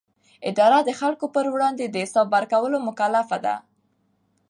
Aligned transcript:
اداره 0.49 0.79
د 0.83 0.89
خلکو 0.99 1.25
پر 1.35 1.45
وړاندې 1.53 1.85
د 1.87 1.95
حساب 2.03 2.27
ورکولو 2.35 2.77
مکلفه 2.87 3.37
ده. 3.45 3.55